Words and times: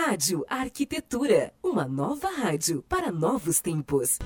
Rádio 0.00 0.44
Arquitetura, 0.48 1.52
uma 1.60 1.84
nova 1.84 2.30
rádio 2.30 2.84
para 2.88 3.10
novos 3.10 3.60
tempos. 3.60 4.16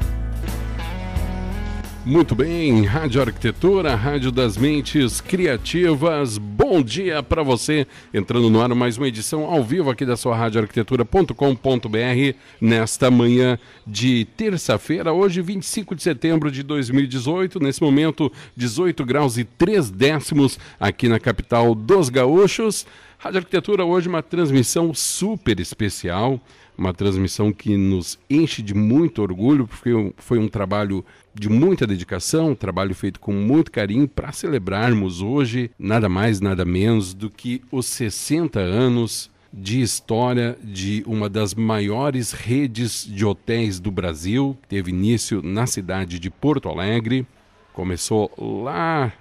Muito 2.05 2.35
bem, 2.35 2.85
Rádio 2.85 3.23
Arquitetura, 3.23 3.95
Rádio 3.95 4.31
das 4.31 4.59
Mentes 4.59 5.23
Criativas. 5.23 6.37
Bom 6.37 6.83
dia 6.83 7.23
para 7.23 7.43
você, 7.43 7.87
entrando 8.13 8.51
no 8.51 8.61
ar 8.61 8.69
mais 8.75 8.99
uma 8.99 9.09
edição 9.09 9.47
ao 9.47 9.65
vivo 9.65 9.89
aqui 9.89 10.05
da 10.05 10.17
sua 10.17 10.37
radioarquitetura.com.br 10.37 12.37
nesta 12.61 13.11
manhã 13.11 13.59
de 13.87 14.27
terça-feira, 14.37 15.13
hoje 15.13 15.41
25 15.41 15.95
de 15.95 16.03
setembro 16.03 16.51
de 16.51 16.63
2018, 16.63 17.59
nesse 17.61 17.81
momento 17.81 18.31
18 18.55 19.05
graus 19.07 19.39
e 19.39 19.45
3 19.45 19.91
décimos 19.91 20.59
aqui 20.79 21.09
na 21.09 21.19
capital 21.19 21.75
dos 21.75 22.11
gaúchos. 22.11 22.85
Rádio 23.23 23.39
Arquitetura 23.39 23.85
hoje 23.85 24.09
uma 24.09 24.21
transmissão 24.21 24.93
super 24.93 25.61
especial, 25.61 26.41
uma 26.77 26.93
transmissão 26.93 27.53
que 27.53 27.77
nos 27.77 28.19
enche 28.29 28.61
de 28.61 28.75
muito 28.75 29.23
orgulho, 29.23 29.65
porque 29.69 30.13
foi 30.17 30.41
um 30.41 30.49
trabalho 30.49 31.05
de 31.33 31.49
muita 31.49 31.87
dedicação, 31.87 32.51
um 32.51 32.55
trabalho 32.57 32.93
feito 32.97 33.21
com 33.21 33.33
muito 33.33 33.71
carinho 33.71 34.09
para 34.09 34.33
celebrarmos 34.33 35.23
hoje 35.23 35.71
nada 35.79 36.09
mais, 36.09 36.41
nada 36.41 36.65
menos 36.65 37.15
do 37.15 37.31
que 37.31 37.63
os 37.71 37.87
60 37.87 38.59
anos 38.59 39.31
de 39.53 39.81
história 39.81 40.59
de 40.61 41.05
uma 41.07 41.29
das 41.29 41.55
maiores 41.55 42.33
redes 42.33 43.07
de 43.07 43.25
hotéis 43.25 43.79
do 43.79 43.93
Brasil, 43.93 44.59
teve 44.69 44.91
início 44.91 45.41
na 45.45 45.65
cidade 45.69 46.19
de 46.19 46.29
Porto 46.29 46.69
Alegre, 46.69 47.25
começou 47.73 48.33
lá 48.37 49.13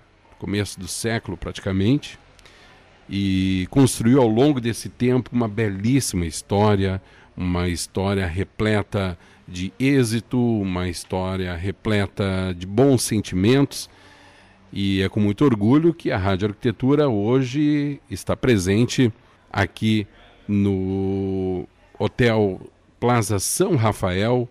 começo 0.42 0.80
do 0.80 0.88
século 0.88 1.38
praticamente, 1.38 2.18
e 3.12 3.68
construiu 3.70 4.22
ao 4.22 4.28
longo 4.28 4.62
desse 4.62 4.88
tempo 4.88 5.32
uma 5.34 5.50
belíssima 5.50 6.26
história, 6.26 7.02
uma 7.36 7.68
história 7.68 8.26
repleta 8.26 9.18
de 9.46 9.74
êxito, 9.78 10.40
uma 10.40 10.88
história 10.88 11.54
repleta 11.54 12.56
de 12.58 12.66
bons 12.66 13.04
sentimentos. 13.04 13.90
E 14.72 15.02
é 15.02 15.10
com 15.10 15.20
muito 15.20 15.44
orgulho 15.44 15.94
que 15.94 16.10
a 16.10 16.18
Rádio 16.18 16.48
Arquitetura 16.48 17.10
hoje 17.10 18.00
está 18.10 18.38
presente 18.38 19.12
aqui 19.52 20.08
no 20.48 21.68
Hotel 22.00 22.62
Plaza 22.98 23.40
São 23.40 23.76
Rafael, 23.76 24.48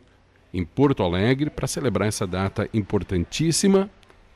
em 0.53 0.67
Porto 0.67 1.03
Alegre, 1.03 1.49
para 1.49 1.67
celebrar 1.67 2.09
essa 2.09 2.27
data 2.27 2.69
importantíssima 2.75 3.89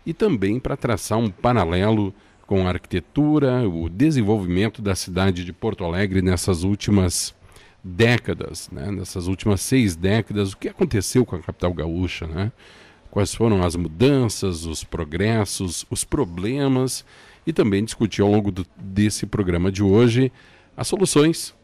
e 0.06 0.14
também 0.14 0.58
para 0.58 0.78
traçar 0.78 1.18
um 1.18 1.28
paralelo 1.28 2.14
com 2.46 2.66
a 2.66 2.70
arquitetura, 2.70 3.68
o 3.68 3.88
desenvolvimento 3.88 4.82
da 4.82 4.94
cidade 4.94 5.44
de 5.44 5.52
Porto 5.52 5.84
Alegre 5.84 6.20
nessas 6.20 6.62
últimas 6.62 7.34
décadas, 7.82 8.68
né? 8.70 8.90
nessas 8.90 9.26
últimas 9.26 9.60
seis 9.60 9.96
décadas, 9.96 10.52
o 10.52 10.56
que 10.56 10.68
aconteceu 10.68 11.24
com 11.24 11.36
a 11.36 11.40
capital 11.40 11.72
gaúcha, 11.72 12.26
né? 12.26 12.52
quais 13.10 13.34
foram 13.34 13.62
as 13.62 13.76
mudanças, 13.76 14.66
os 14.66 14.84
progressos, 14.84 15.86
os 15.90 16.04
problemas 16.04 17.04
e 17.46 17.52
também 17.52 17.84
discutir 17.84 18.22
ao 18.22 18.30
longo 18.30 18.50
do, 18.50 18.66
desse 18.76 19.26
programa 19.26 19.70
de 19.70 19.82
hoje 19.82 20.32
as 20.76 20.88
soluções. 20.88 21.54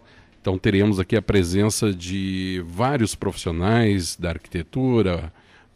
Então 0.41 0.59
teremos 0.59 0.99
aqui 0.99 1.17
a 1.17 1.23
presença 1.23 1.93
de 1.93 2.63
vários 2.67 3.15
profissionais 3.15 4.17
da 4.17 4.31
arquitetura, 4.31 5.33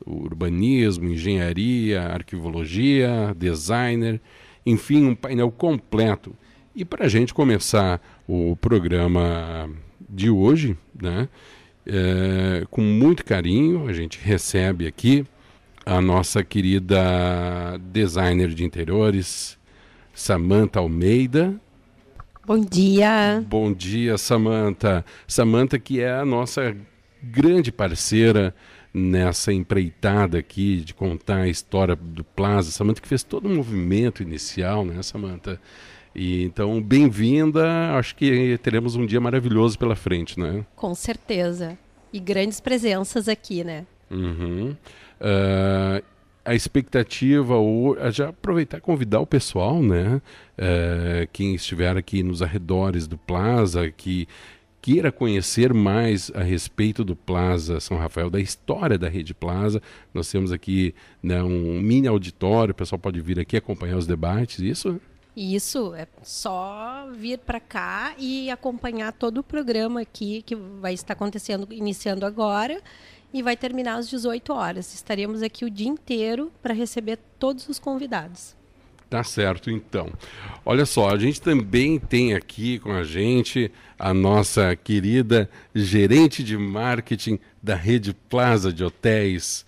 urbanismo, 0.06 1.10
engenharia, 1.10 2.02
arquivologia, 2.02 3.34
designer 3.36 4.20
enfim, 4.64 5.06
um 5.06 5.14
painel 5.14 5.50
completo. 5.50 6.34
E 6.74 6.84
para 6.84 7.04
a 7.04 7.08
gente 7.08 7.32
começar 7.32 8.00
o 8.26 8.56
programa 8.56 9.68
de 10.08 10.28
hoje, 10.28 10.76
né, 11.00 11.28
é, 11.86 12.66
com 12.70 12.80
muito 12.80 13.24
carinho, 13.24 13.88
a 13.88 13.92
gente 13.92 14.18
recebe 14.20 14.86
aqui 14.86 15.24
a 15.84 16.00
nossa 16.00 16.42
querida 16.42 17.78
designer 17.92 18.48
de 18.48 18.64
interiores, 18.64 19.58
Samanta 20.14 20.78
Almeida. 20.78 21.54
Bom 22.46 22.58
dia. 22.58 23.44
Bom 23.46 23.72
dia, 23.72 24.16
Samanta. 24.16 25.04
Samanta 25.26 25.78
que 25.78 26.00
é 26.00 26.12
a 26.12 26.24
nossa 26.24 26.76
grande 27.22 27.70
parceira 27.70 28.54
nessa 28.94 29.52
empreitada 29.52 30.38
aqui 30.38 30.76
de 30.76 30.94
contar 30.94 31.42
a 31.42 31.48
história 31.48 31.96
do 31.96 32.22
Plaza. 32.22 32.70
Samanta 32.70 33.00
que 33.00 33.08
fez 33.08 33.24
todo 33.24 33.46
o 33.46 33.50
movimento 33.50 34.22
inicial, 34.22 34.84
né, 34.84 35.02
Samanta? 35.02 35.60
E 36.14 36.44
então, 36.44 36.80
bem-vinda. 36.80 37.96
Acho 37.96 38.14
que 38.14 38.56
teremos 38.62 38.94
um 38.94 39.04
dia 39.04 39.20
maravilhoso 39.20 39.76
pela 39.76 39.96
frente, 39.96 40.38
né? 40.38 40.64
Com 40.76 40.94
certeza. 40.94 41.76
E 42.12 42.20
grandes 42.20 42.60
presenças 42.60 43.28
aqui, 43.28 43.64
né? 43.64 43.84
Uhum. 44.08 44.76
Uh, 45.20 46.04
a 46.44 46.54
expectativa, 46.54 47.56
ou 47.56 47.96
já 48.12 48.28
aproveitar 48.28 48.78
e 48.78 48.80
convidar 48.80 49.18
o 49.18 49.26
pessoal, 49.26 49.82
né? 49.82 50.22
Uh, 50.56 51.26
quem 51.32 51.56
estiver 51.56 51.96
aqui 51.96 52.22
nos 52.22 52.42
arredores 52.42 53.08
do 53.08 53.18
Plaza, 53.18 53.90
que 53.90 54.28
queira 54.84 55.10
conhecer 55.10 55.72
mais 55.72 56.30
a 56.34 56.42
respeito 56.42 57.02
do 57.02 57.16
Plaza 57.16 57.80
São 57.80 57.96
Rafael, 57.96 58.28
da 58.28 58.38
história 58.38 58.98
da 58.98 59.08
Rede 59.08 59.32
Plaza, 59.32 59.80
nós 60.12 60.30
temos 60.30 60.52
aqui 60.52 60.94
né, 61.22 61.42
um 61.42 61.80
mini 61.80 62.06
auditório, 62.06 62.72
o 62.72 62.74
pessoal 62.74 62.98
pode 62.98 63.18
vir 63.22 63.40
aqui 63.40 63.56
acompanhar 63.56 63.96
os 63.96 64.06
debates, 64.06 64.58
isso? 64.58 65.00
Isso, 65.34 65.94
é 65.94 66.06
só 66.22 67.08
vir 67.14 67.38
para 67.38 67.58
cá 67.60 68.14
e 68.18 68.50
acompanhar 68.50 69.10
todo 69.14 69.38
o 69.38 69.42
programa 69.42 70.02
aqui 70.02 70.42
que 70.42 70.54
vai 70.54 70.92
estar 70.92 71.14
acontecendo, 71.14 71.66
iniciando 71.70 72.26
agora 72.26 72.78
e 73.32 73.42
vai 73.42 73.56
terminar 73.56 73.94
às 73.94 74.06
18 74.10 74.52
horas. 74.52 74.92
Estaremos 74.92 75.42
aqui 75.42 75.64
o 75.64 75.70
dia 75.70 75.88
inteiro 75.88 76.52
para 76.62 76.74
receber 76.74 77.18
todos 77.38 77.70
os 77.70 77.78
convidados. 77.78 78.54
Tá 79.14 79.22
certo, 79.22 79.70
então. 79.70 80.12
Olha 80.66 80.84
só, 80.84 81.10
a 81.10 81.16
gente 81.16 81.40
também 81.40 82.00
tem 82.00 82.34
aqui 82.34 82.80
com 82.80 82.90
a 82.90 83.04
gente 83.04 83.70
a 83.96 84.12
nossa 84.12 84.74
querida 84.74 85.48
gerente 85.72 86.42
de 86.42 86.58
marketing 86.58 87.38
da 87.62 87.76
Rede 87.76 88.12
Plaza 88.12 88.72
de 88.72 88.82
Hotéis, 88.82 89.64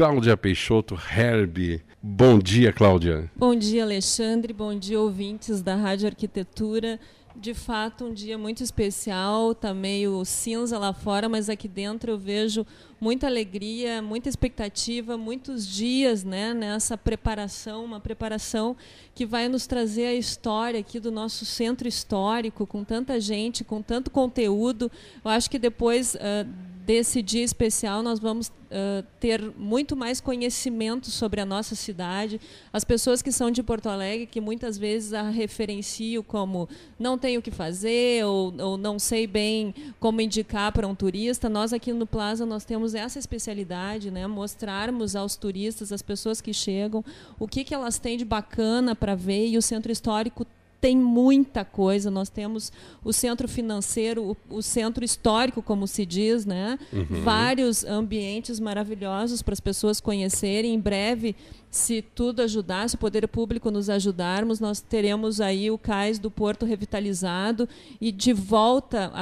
Cláudia 0.00 0.34
Peixoto 0.34 0.94
Herbe. 0.94 1.82
Bom 2.02 2.38
dia, 2.38 2.72
Cláudia. 2.72 3.30
Bom 3.36 3.54
dia, 3.54 3.82
Alexandre. 3.82 4.50
Bom 4.50 4.74
dia, 4.74 4.98
ouvintes 4.98 5.60
da 5.60 5.76
Rádio 5.76 6.06
Arquitetura 6.06 6.98
de 7.36 7.54
fato 7.54 8.04
um 8.04 8.12
dia 8.12 8.36
muito 8.36 8.62
especial, 8.62 9.54
tá 9.54 9.72
meio 9.72 10.24
cinza 10.24 10.78
lá 10.78 10.92
fora, 10.92 11.28
mas 11.28 11.48
aqui 11.48 11.68
dentro 11.68 12.12
eu 12.12 12.18
vejo 12.18 12.66
muita 13.00 13.26
alegria, 13.26 14.02
muita 14.02 14.28
expectativa, 14.28 15.16
muitos 15.16 15.66
dias, 15.66 16.24
né, 16.24 16.52
nessa 16.52 16.98
preparação, 16.98 17.84
uma 17.84 18.00
preparação 18.00 18.76
que 19.14 19.24
vai 19.24 19.48
nos 19.48 19.66
trazer 19.66 20.06
a 20.06 20.14
história 20.14 20.80
aqui 20.80 20.98
do 20.98 21.10
nosso 21.10 21.44
centro 21.44 21.88
histórico, 21.88 22.66
com 22.66 22.84
tanta 22.84 23.20
gente, 23.20 23.64
com 23.64 23.80
tanto 23.80 24.10
conteúdo. 24.10 24.90
Eu 25.24 25.30
acho 25.30 25.48
que 25.48 25.58
depois 25.58 26.14
uh, 26.16 26.48
desse 26.84 27.22
dia 27.22 27.44
especial, 27.44 28.02
nós 28.02 28.18
vamos 28.18 28.48
uh, 28.48 29.04
ter 29.18 29.40
muito 29.56 29.94
mais 29.94 30.20
conhecimento 30.20 31.10
sobre 31.10 31.40
a 31.40 31.44
nossa 31.44 31.74
cidade. 31.74 32.40
As 32.72 32.84
pessoas 32.84 33.22
que 33.22 33.30
são 33.30 33.50
de 33.50 33.62
Porto 33.62 33.88
Alegre, 33.88 34.26
que 34.26 34.40
muitas 34.40 34.78
vezes 34.78 35.12
a 35.12 35.28
referenciam 35.28 36.22
como 36.22 36.68
não 36.98 37.18
tenho 37.18 37.40
o 37.40 37.42
que 37.42 37.50
fazer 37.50 38.24
ou, 38.24 38.54
ou 38.58 38.76
não 38.76 38.98
sei 38.98 39.26
bem 39.26 39.74
como 39.98 40.20
indicar 40.20 40.72
para 40.72 40.86
um 40.86 40.94
turista, 40.94 41.48
nós 41.48 41.72
aqui 41.72 41.92
no 41.92 42.06
Plaza 42.06 42.46
nós 42.46 42.64
temos 42.64 42.94
essa 42.94 43.18
especialidade, 43.18 44.10
né? 44.10 44.26
mostrarmos 44.26 45.14
aos 45.14 45.36
turistas, 45.36 45.92
às 45.92 46.02
pessoas 46.02 46.40
que 46.40 46.52
chegam, 46.52 47.04
o 47.38 47.46
que, 47.46 47.64
que 47.64 47.74
elas 47.74 47.98
têm 47.98 48.16
de 48.16 48.24
bacana 48.24 48.94
para 48.94 49.14
ver 49.14 49.48
e 49.48 49.58
o 49.58 49.62
centro 49.62 49.92
histórico 49.92 50.46
tem 50.80 50.96
muita 50.96 51.64
coisa. 51.64 52.10
Nós 52.10 52.28
temos 52.28 52.72
o 53.04 53.12
centro 53.12 53.46
financeiro, 53.46 54.36
o, 54.50 54.56
o 54.56 54.62
centro 54.62 55.04
histórico, 55.04 55.62
como 55.62 55.86
se 55.86 56.06
diz, 56.06 56.46
né? 56.46 56.78
Uhum. 56.92 57.22
Vários 57.22 57.84
ambientes 57.84 58.58
maravilhosos 58.58 59.42
para 59.42 59.52
as 59.52 59.60
pessoas 59.60 60.00
conhecerem. 60.00 60.74
Em 60.74 60.80
breve, 60.80 61.36
se 61.70 62.02
tudo 62.02 62.42
ajudar, 62.42 62.88
se 62.88 62.96
o 62.96 62.98
poder 62.98 63.28
público 63.28 63.70
nos 63.70 63.88
ajudarmos, 63.90 64.58
nós 64.58 64.80
teremos 64.80 65.40
aí 65.40 65.70
o 65.70 65.78
cais 65.78 66.18
do 66.18 66.30
Porto 66.30 66.66
revitalizado 66.66 67.68
e 68.00 68.10
de 68.10 68.32
volta 68.32 69.12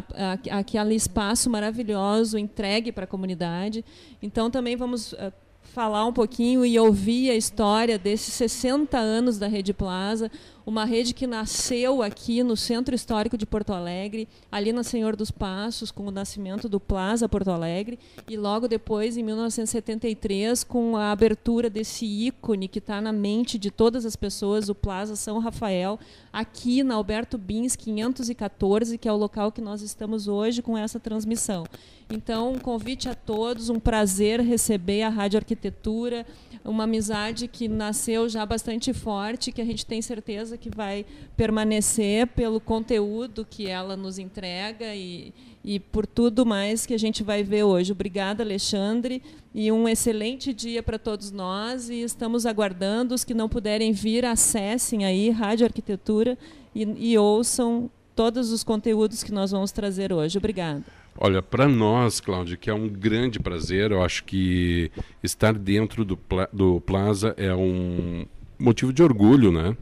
aquele 0.50 0.94
espaço 0.94 1.50
maravilhoso 1.50 2.38
entregue 2.38 2.92
para 2.92 3.04
a 3.04 3.06
comunidade. 3.06 3.84
Então, 4.22 4.50
também 4.50 4.76
vamos 4.76 5.12
uh, 5.12 5.32
falar 5.62 6.06
um 6.06 6.12
pouquinho 6.12 6.64
e 6.64 6.78
ouvir 6.78 7.30
a 7.30 7.36
história 7.36 7.98
desses 7.98 8.34
60 8.34 8.96
anos 8.96 9.38
da 9.38 9.46
Rede 9.46 9.72
Plaza, 9.72 10.30
uma 10.68 10.84
rede 10.84 11.14
que 11.14 11.26
nasceu 11.26 12.02
aqui 12.02 12.42
no 12.42 12.54
Centro 12.54 12.94
Histórico 12.94 13.38
de 13.38 13.46
Porto 13.46 13.72
Alegre, 13.72 14.28
ali 14.52 14.70
na 14.70 14.82
Senhor 14.82 15.16
dos 15.16 15.30
Passos, 15.30 15.90
com 15.90 16.06
o 16.06 16.10
nascimento 16.10 16.68
do 16.68 16.78
Plaza 16.78 17.26
Porto 17.26 17.50
Alegre, 17.50 17.98
e 18.28 18.36
logo 18.36 18.68
depois, 18.68 19.16
em 19.16 19.22
1973, 19.22 20.62
com 20.64 20.94
a 20.94 21.10
abertura 21.10 21.70
desse 21.70 22.04
ícone 22.04 22.68
que 22.68 22.80
está 22.80 23.00
na 23.00 23.14
mente 23.14 23.58
de 23.58 23.70
todas 23.70 24.04
as 24.04 24.14
pessoas, 24.14 24.68
o 24.68 24.74
Plaza 24.74 25.16
São 25.16 25.38
Rafael, 25.38 25.98
aqui 26.30 26.82
na 26.82 26.96
Alberto 26.96 27.38
Bins 27.38 27.74
514, 27.74 28.98
que 28.98 29.08
é 29.08 29.12
o 29.12 29.16
local 29.16 29.50
que 29.50 29.62
nós 29.62 29.80
estamos 29.80 30.28
hoje 30.28 30.60
com 30.60 30.76
essa 30.76 31.00
transmissão. 31.00 31.64
Então, 32.10 32.52
um 32.52 32.58
convite 32.58 33.08
a 33.08 33.14
todos, 33.14 33.70
um 33.70 33.80
prazer 33.80 34.40
receber 34.40 35.02
a 35.02 35.08
Rádio 35.08 35.38
Arquitetura, 35.38 36.26
uma 36.64 36.84
amizade 36.84 37.48
que 37.48 37.68
nasceu 37.68 38.28
já 38.28 38.44
bastante 38.44 38.92
forte, 38.92 39.52
que 39.52 39.60
a 39.60 39.64
gente 39.64 39.86
tem 39.86 40.02
certeza 40.02 40.57
que 40.58 40.68
vai 40.68 41.06
permanecer 41.36 42.26
pelo 42.28 42.60
conteúdo 42.60 43.46
que 43.48 43.66
ela 43.66 43.96
nos 43.96 44.18
entrega 44.18 44.94
e, 44.94 45.32
e 45.64 45.80
por 45.80 46.06
tudo 46.06 46.44
mais 46.44 46.84
que 46.84 46.92
a 46.92 46.98
gente 46.98 47.22
vai 47.22 47.42
ver 47.42 47.62
hoje. 47.62 47.92
Obrigada, 47.92 48.42
Alexandre, 48.42 49.22
e 49.54 49.72
um 49.72 49.88
excelente 49.88 50.52
dia 50.52 50.82
para 50.82 50.98
todos 50.98 51.30
nós. 51.30 51.88
E 51.88 52.02
estamos 52.02 52.44
aguardando 52.44 53.14
os 53.14 53.24
que 53.24 53.34
não 53.34 53.48
puderem 53.48 53.92
vir, 53.92 54.24
acessem 54.24 55.04
aí 55.04 55.30
Rádio 55.30 55.66
Arquitetura 55.66 56.36
e, 56.74 57.12
e 57.12 57.18
ouçam 57.18 57.90
todos 58.14 58.50
os 58.50 58.64
conteúdos 58.64 59.22
que 59.22 59.32
nós 59.32 59.52
vamos 59.52 59.70
trazer 59.70 60.12
hoje. 60.12 60.36
Obrigada. 60.38 60.82
Olha, 61.20 61.42
para 61.42 61.66
nós, 61.66 62.20
Cláudio, 62.20 62.56
que 62.56 62.70
é 62.70 62.74
um 62.74 62.88
grande 62.88 63.40
prazer, 63.40 63.90
eu 63.90 64.02
acho 64.02 64.22
que 64.22 64.90
estar 65.20 65.52
dentro 65.52 66.04
do, 66.04 66.16
do 66.52 66.80
Plaza 66.80 67.34
é 67.36 67.52
um 67.52 68.24
motivo 68.56 68.92
de 68.92 69.02
orgulho, 69.02 69.50
né? 69.50 69.76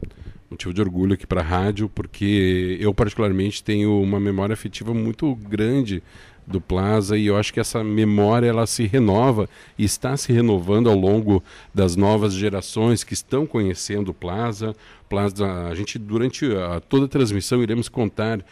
Motivo 0.49 0.73
de 0.73 0.81
orgulho 0.81 1.13
aqui 1.13 1.27
para 1.27 1.41
a 1.41 1.43
rádio, 1.43 1.89
porque 1.89 2.77
eu, 2.79 2.93
particularmente, 2.93 3.61
tenho 3.63 4.01
uma 4.01 4.19
memória 4.19 4.53
afetiva 4.53 4.93
muito 4.93 5.35
grande 5.35 6.01
do 6.47 6.61
Plaza 6.61 7.17
e 7.17 7.27
eu 7.27 7.35
acho 7.35 7.53
que 7.53 7.59
essa 7.59 7.83
memória 7.83 8.47
ela 8.47 8.65
se 8.65 8.87
renova 8.87 9.49
e 9.77 9.83
está 9.83 10.15
se 10.15 10.31
renovando 10.31 10.89
ao 10.89 10.95
longo 10.95 11.43
das 11.73 11.97
novas 11.97 12.33
gerações 12.33 13.03
que 13.03 13.13
estão 13.13 13.45
conhecendo 13.45 14.11
o 14.11 14.13
Plaza. 14.13 14.73
Plaza 15.09 15.67
a 15.67 15.75
gente 15.75 15.99
durante 15.99 16.45
a, 16.55 16.79
toda 16.79 17.05
a 17.05 17.09
transmissão 17.09 17.61
iremos 17.61 17.89
contar 17.89 18.39
uh, 18.39 18.43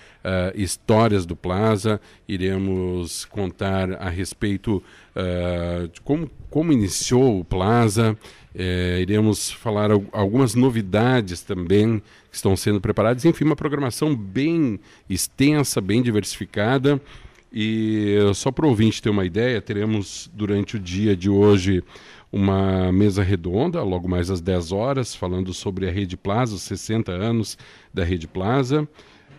histórias 0.56 1.25
do 1.25 1.36
Plaza, 1.36 2.00
iremos 2.27 3.24
contar 3.25 3.94
a 3.94 4.09
respeito 4.09 4.83
uh, 5.15 5.88
de 5.88 6.01
como, 6.01 6.30
como 6.50 6.71
iniciou 6.74 7.39
o 7.39 7.45
Plaza, 7.45 8.18
uh, 8.56 9.00
iremos 9.00 9.51
falar 9.51 9.89
algumas 10.12 10.53
novidades 10.53 11.41
também 11.41 12.01
que 12.30 12.36
estão 12.36 12.56
sendo 12.56 12.81
preparadas. 12.81 13.24
Enfim, 13.24 13.45
uma 13.45 13.56
programação 13.56 14.15
bem 14.15 14.80
extensa, 15.09 15.80
bem 15.80 16.01
diversificada. 16.01 17.01
E 17.57 18.18
só 18.34 18.52
para 18.52 18.66
o 18.66 18.69
ouvinte 18.69 19.02
ter 19.02 19.10
uma 19.10 19.24
ideia, 19.24 19.62
teremos 19.62 20.30
durante 20.34 20.75
o 20.75 20.80
dia 20.80 21.16
de 21.16 21.30
hoje 21.30 21.81
uma 22.30 22.92
mesa 22.92 23.24
redonda, 23.24 23.81
logo 23.81 24.10
mais 24.10 24.30
às 24.30 24.42
10 24.42 24.74
horas, 24.74 25.16
falando 25.16 25.54
sobre 25.54 25.88
a 25.88 25.92
Rede 25.92 26.18
Plaza, 26.18 26.54
os 26.54 26.63
60 26.63 27.13
anos 27.13 27.57
da 27.94 28.04
Rede 28.04 28.28
Plaza. 28.28 28.81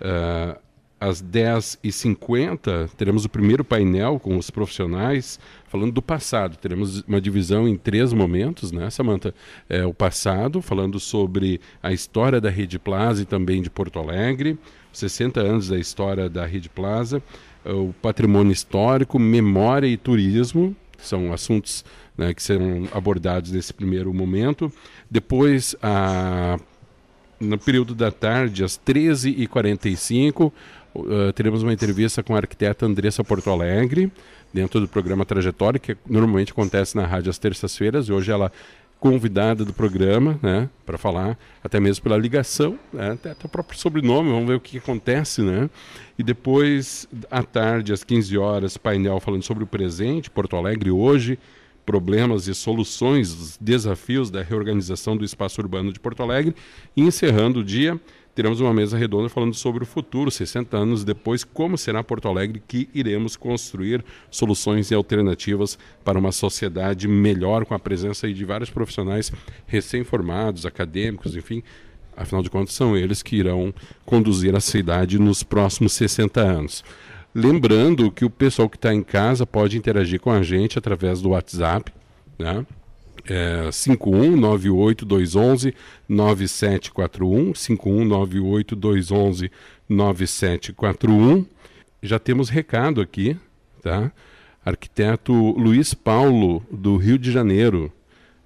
Uh, 0.01 0.59
às 0.99 1.23
10h50, 1.23 2.89
teremos 2.97 3.27
o 3.27 3.29
primeiro 3.29 3.63
painel 3.63 4.19
com 4.19 4.39
os 4.39 4.51
profissionais 4.51 5.39
falando 5.69 5.93
do 5.93 6.01
passado. 6.01 6.57
Teremos 6.57 7.03
uma 7.03 7.21
divisão 7.21 7.69
em 7.69 7.77
três 7.77 8.15
momentos, 8.15 8.73
né, 8.73 8.89
Samanta? 8.89 9.35
É, 9.69 9.85
o 9.85 9.93
passado, 9.93 10.63
falando 10.63 10.99
sobre 10.99 11.61
a 11.83 11.93
história 11.93 12.41
da 12.41 12.49
Rede 12.49 12.79
Plaza 12.79 13.21
e 13.23 13.27
também 13.27 13.61
de 13.61 13.69
Porto 13.69 13.99
Alegre, 13.99 14.59
60 14.91 15.39
anos 15.39 15.69
da 15.69 15.79
história 15.79 16.31
da 16.31 16.47
Rede 16.47 16.71
Plaza 16.71 17.23
o 17.73 17.95
patrimônio 18.01 18.53
histórico, 18.53 19.19
memória 19.19 19.87
e 19.87 19.97
turismo, 19.97 20.75
são 20.99 21.33
assuntos 21.33 21.85
né, 22.17 22.33
que 22.33 22.43
serão 22.43 22.89
abordados 22.93 23.53
nesse 23.53 23.73
primeiro 23.73 24.13
momento. 24.13 24.73
Depois, 25.11 25.77
a, 25.83 26.59
no 27.39 27.59
período 27.59 27.95
da 27.95 28.11
tarde, 28.11 28.65
às 28.65 28.79
13h45, 28.79 30.53
uh, 30.95 31.33
teremos 31.35 31.63
uma 31.63 31.73
entrevista 31.73 32.23
com 32.23 32.35
a 32.35 32.39
arquiteta 32.39 32.87
Andressa 32.87 33.23
Porto 33.23 33.51
Alegre, 33.51 34.11
dentro 34.53 34.81
do 34.81 34.89
programa 34.89 35.25
Trajetória, 35.25 35.79
que 35.79 35.97
normalmente 36.09 36.53
acontece 36.53 36.97
na 36.97 37.05
rádio 37.05 37.31
às 37.31 37.39
terças-feiras, 37.39 38.09
e 38.09 38.13
hoje 38.13 38.31
ela 38.31 38.51
convidada 38.99 39.65
do 39.65 39.73
programa, 39.73 40.39
né, 40.43 40.69
para 40.85 40.97
falar, 40.97 41.39
até 41.63 41.79
mesmo 41.79 42.03
pela 42.03 42.17
ligação, 42.17 42.79
né, 42.93 43.13
até, 43.13 43.31
até, 43.33 43.47
o 43.47 43.49
próprio 43.49 43.79
sobrenome, 43.79 44.31
vamos 44.31 44.49
ver 44.49 44.55
o 44.55 44.61
que, 44.61 44.79
acontece, 44.79 45.43
né? 45.43 45.69
E 46.19 46.23
depois, 46.23 47.07
à 47.31 47.43
tarde, 47.43 47.93
às 47.93 48.03
15 48.03 48.39
horas, 48.39 48.77
painel 48.77 49.21
falando 49.21 49.43
sobre 49.43 49.65
o 49.65 49.67
presente, 49.67 50.31
Porto 50.31 50.57
Alegre 50.57 50.91
hoje, 50.91 51.39
problemas 51.85 52.49
e 52.49 52.55
soluções, 52.55 53.57
desafios 53.61 54.31
da 54.31 54.43
reorganização 54.43 55.17
do 55.17 55.25
espaço 55.25 55.61
urbano 55.61 55.93
de 55.93 56.01
Porto 56.01 56.23
Alegre, 56.23 56.55
e 56.97 57.03
encerrando 57.03 57.61
o 57.61 57.65
dia, 57.65 58.01
teremos 58.37 58.61
uma 58.61 58.75
mesa 58.75 58.99
redonda 58.99 59.31
falando 59.31 59.55
sobre 59.55 59.83
o 59.83 59.87
futuro, 59.87 60.31
60 60.31 60.77
anos 60.77 61.05
depois, 61.05 61.43
como 61.43 61.79
será 61.79 62.05
Porto 62.05 62.29
Alegre, 62.29 62.63
que 62.69 62.87
iremos 62.93 63.35
construir 63.35 64.05
soluções 64.31 64.91
e 64.91 64.95
alternativas 64.95 65.79
para 66.05 66.19
uma 66.19 66.31
sociedade 66.31 67.09
melhor, 67.09 67.65
com 67.65 67.73
a 67.73 67.79
presença 67.79 68.31
de 68.31 68.45
vários 68.45 68.69
profissionais 68.69 69.33
recém-formados, 69.67 70.67
acadêmicos, 70.67 71.35
enfim. 71.35 71.63
Afinal 72.15 72.43
de 72.43 72.51
contas, 72.51 72.75
são 72.75 72.95
eles 72.95 73.23
que 73.23 73.37
irão 73.37 73.73
conduzir 74.05 74.55
a 74.55 74.61
cidade 74.61 75.19
nos 75.19 75.43
próximos 75.43 75.95
60 75.95 76.39
anos. 76.39 76.85
Lembrando 77.35 78.11
que 78.11 78.27
o 78.27 78.31
pessoal 78.31 78.69
que 78.69 78.77
está 78.77 78.93
em 78.93 79.03
casa 79.03 79.47
pode 79.47 79.79
interagir 79.79 80.21
com 80.21 80.31
a 80.31 80.43
gente 80.43 80.79
através 80.79 81.23
do 81.23 81.31
WhatsApp, 81.31 81.91
né? 82.39 82.67
É, 83.29 83.69
5198211 83.69 85.75
9741, 86.09 87.53
5198211 87.53 89.51
9741. 89.89 91.47
Já 92.03 92.19
temos 92.19 92.49
recado 92.49 93.01
aqui, 93.01 93.37
tá? 93.83 94.13
Arquiteto 94.65 95.33
Luiz 95.33 95.95
Paulo, 95.95 96.63
do 96.71 96.97
Rio 96.97 97.19
de 97.19 97.31
Janeiro, 97.31 97.93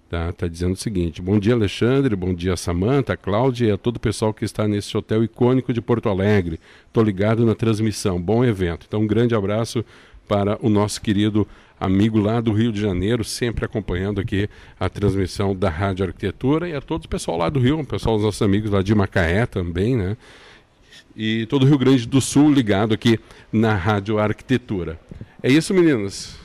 tá, 0.09 0.33
tá 0.33 0.47
dizendo 0.47 0.75
o 0.75 0.77
seguinte: 0.77 1.23
Bom 1.23 1.39
dia, 1.39 1.55
Alexandre, 1.55 2.15
bom 2.15 2.35
dia, 2.35 2.57
Samanta, 2.57 3.17
Cláudia 3.17 3.69
e 3.69 3.71
a 3.71 3.79
todo 3.79 3.97
o 3.97 4.01
pessoal 4.01 4.35
que 4.35 4.45
está 4.45 4.69
nesse 4.69 4.97
hotel 4.97 5.25
icônico 5.25 5.73
de 5.73 5.81
Porto 5.81 6.09
Alegre. 6.09 6.61
Estou 6.87 7.03
ligado 7.03 7.47
na 7.47 7.55
transmissão, 7.55 8.21
bom 8.21 8.45
evento. 8.45 8.87
Então, 8.87 9.01
um 9.01 9.07
grande 9.07 9.35
abraço 9.35 9.85
para 10.29 10.59
o 10.61 10.69
nosso 10.69 11.01
querido 11.01 11.49
amigo 11.81 12.19
lá 12.19 12.41
do 12.41 12.53
Rio 12.53 12.71
de 12.71 12.81
Janeiro, 12.81 13.25
sempre 13.25 13.65
acompanhando 13.65 14.21
aqui 14.21 14.49
a 14.79 14.89
transmissão 14.89 15.57
da 15.57 15.71
Rádio 15.71 16.05
Arquitetura 16.05 16.69
e 16.69 16.75
a 16.75 16.81
todo 16.81 17.07
o 17.07 17.09
pessoal 17.09 17.39
lá 17.39 17.49
do 17.49 17.59
Rio, 17.59 17.81
o 17.81 17.87
pessoal 17.87 18.17
dos 18.17 18.25
nossos 18.25 18.43
amigos 18.43 18.71
lá 18.71 18.83
de 18.83 18.95
Macaé 18.95 19.47
também, 19.47 19.97
né? 19.97 20.17
E 21.17 21.47
todo 21.47 21.63
o 21.63 21.67
Rio 21.67 21.79
Grande 21.79 22.07
do 22.07 22.21
Sul 22.21 22.53
ligado 22.53 22.93
aqui 22.93 23.19
na 23.51 23.75
Rádio 23.75 24.19
Arquitetura. 24.19 25.01
É 25.43 25.51
isso, 25.51 25.73
meninas? 25.73 26.39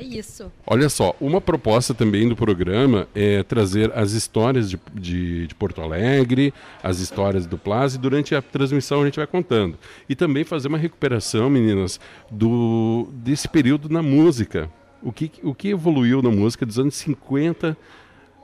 É 0.00 0.02
isso. 0.02 0.50
Olha 0.66 0.88
só, 0.88 1.14
uma 1.20 1.42
proposta 1.42 1.92
também 1.92 2.26
do 2.26 2.34
programa 2.34 3.06
é 3.14 3.42
trazer 3.42 3.92
as 3.94 4.12
histórias 4.12 4.70
de, 4.70 4.80
de, 4.94 5.46
de, 5.46 5.54
Porto 5.54 5.82
Alegre, 5.82 6.54
as 6.82 7.00
histórias 7.00 7.44
do 7.44 7.58
Plaza, 7.58 7.96
e 7.96 8.00
durante 8.00 8.34
a 8.34 8.40
transmissão 8.40 9.02
a 9.02 9.04
gente 9.04 9.16
vai 9.16 9.26
contando. 9.26 9.78
E 10.08 10.16
também 10.16 10.42
fazer 10.42 10.68
uma 10.68 10.78
recuperação, 10.78 11.50
meninas, 11.50 12.00
do, 12.30 13.08
desse 13.12 13.46
período 13.46 13.90
na 13.90 14.02
música 14.02 14.70
o 15.02 15.12
que, 15.12 15.30
o 15.42 15.54
que 15.54 15.68
evoluiu 15.68 16.22
na 16.22 16.30
música 16.30 16.64
dos 16.66 16.78
anos 16.78 16.94
50 16.96 17.76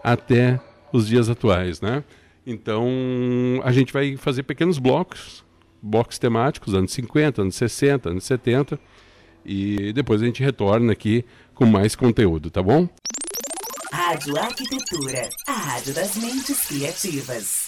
até 0.02 0.60
os 0.92 1.06
dias 1.06 1.28
atuais, 1.28 1.80
né? 1.80 2.02
Então, 2.46 2.88
a 3.64 3.72
gente 3.72 3.92
vai 3.92 4.16
fazer 4.16 4.44
pequenos 4.44 4.78
blocos, 4.78 5.44
blocos 5.82 6.18
temáticos, 6.18 6.74
anos 6.74 6.92
50, 6.92 7.42
anos 7.42 7.56
60, 7.56 8.10
anos 8.10 8.24
70, 8.24 8.78
e 9.44 9.92
depois 9.92 10.22
a 10.22 10.26
gente 10.26 10.42
retorna 10.42 10.92
aqui 10.92 11.24
com 11.54 11.66
mais 11.66 11.96
conteúdo, 11.96 12.50
tá 12.50 12.62
bom? 12.62 12.88
Rádio 13.92 14.38
Arquitetura, 14.38 15.28
a 15.48 15.52
rádio 15.52 15.94
das 15.94 16.16
mentes 16.16 16.66
criativas. 16.66 17.64